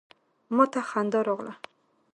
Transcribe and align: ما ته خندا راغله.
ما 0.55 0.65
ته 0.71 0.79
خندا 0.89 1.19
راغله. 1.27 1.53